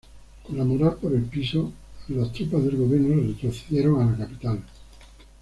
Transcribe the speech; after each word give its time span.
Con 0.41 0.57
la 0.57 0.63
moral 0.63 0.95
por 0.99 1.13
el 1.13 1.25
piso 1.25 1.73
las 2.07 2.33
tropas 2.33 2.63
del 2.63 2.75
gobierno 2.75 3.21
retrocedieron 3.21 4.01
a 4.01 4.09
la 4.13 4.17
capital. 4.25 4.59